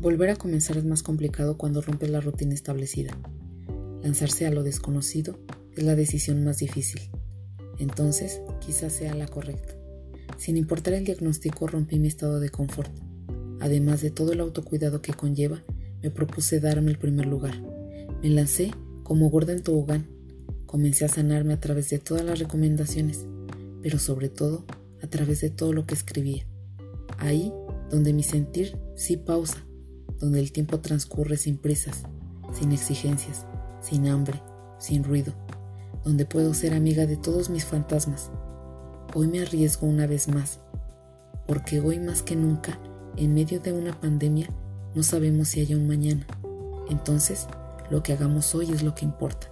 volver 0.00 0.30
a 0.30 0.36
comenzar 0.36 0.78
es 0.78 0.84
más 0.84 1.02
complicado 1.02 1.58
cuando 1.58 1.82
rompes 1.82 2.10
la 2.10 2.20
rutina 2.20 2.54
establecida. 2.54 3.16
Lanzarse 4.02 4.46
a 4.46 4.50
lo 4.50 4.62
desconocido 4.62 5.38
es 5.76 5.84
la 5.84 5.94
decisión 5.94 6.42
más 6.42 6.58
difícil. 6.58 7.02
Entonces, 7.78 8.40
quizás 8.60 8.94
sea 8.94 9.14
la 9.14 9.28
correcta. 9.28 9.74
Sin 10.38 10.56
importar 10.56 10.94
el 10.94 11.04
diagnóstico, 11.04 11.66
rompí 11.66 11.98
mi 11.98 12.08
estado 12.08 12.40
de 12.40 12.48
confort. 12.48 12.90
Además 13.60 14.00
de 14.00 14.10
todo 14.10 14.32
el 14.32 14.40
autocuidado 14.40 15.02
que 15.02 15.12
conlleva, 15.12 15.62
me 16.02 16.10
propuse 16.10 16.60
darme 16.60 16.90
el 16.90 16.98
primer 16.98 17.26
lugar. 17.26 17.62
Me 18.22 18.30
lancé 18.30 18.70
como 19.02 19.28
gorda 19.28 19.52
en 19.52 19.62
tobogán. 19.62 20.08
Comencé 20.64 21.04
a 21.04 21.08
sanarme 21.08 21.52
a 21.52 21.60
través 21.60 21.90
de 21.90 21.98
todas 21.98 22.24
las 22.24 22.38
recomendaciones, 22.38 23.26
pero 23.82 23.98
sobre 23.98 24.30
todo 24.30 24.64
a 25.02 25.08
través 25.08 25.42
de 25.42 25.50
todo 25.50 25.74
lo 25.74 25.84
que 25.84 25.94
escribía. 25.94 26.46
Ahí 27.18 27.52
donde 27.90 28.14
mi 28.14 28.22
sentir 28.22 28.78
sí 28.96 29.16
pausa, 29.18 29.66
donde 30.20 30.38
el 30.38 30.52
tiempo 30.52 30.78
transcurre 30.80 31.36
sin 31.36 31.56
prisas, 31.56 32.04
sin 32.52 32.72
exigencias, 32.72 33.46
sin 33.80 34.06
hambre, 34.06 34.40
sin 34.78 35.02
ruido, 35.02 35.32
donde 36.04 36.26
puedo 36.26 36.54
ser 36.54 36.74
amiga 36.74 37.06
de 37.06 37.16
todos 37.16 37.50
mis 37.50 37.64
fantasmas. 37.64 38.30
Hoy 39.14 39.26
me 39.26 39.40
arriesgo 39.40 39.88
una 39.88 40.06
vez 40.06 40.28
más, 40.28 40.60
porque 41.46 41.80
hoy 41.80 41.98
más 41.98 42.22
que 42.22 42.36
nunca, 42.36 42.78
en 43.16 43.34
medio 43.34 43.60
de 43.60 43.72
una 43.72 43.98
pandemia, 43.98 44.48
no 44.94 45.02
sabemos 45.02 45.48
si 45.48 45.60
haya 45.60 45.76
un 45.76 45.88
mañana. 45.88 46.26
Entonces, 46.88 47.48
lo 47.90 48.02
que 48.02 48.12
hagamos 48.12 48.54
hoy 48.54 48.70
es 48.70 48.82
lo 48.82 48.94
que 48.94 49.04
importa. 49.04 49.48